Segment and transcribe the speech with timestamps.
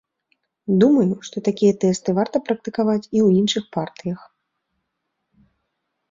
[0.83, 4.25] Думаю, што такія тэсты варта практыкаваць і ў іншых партыях.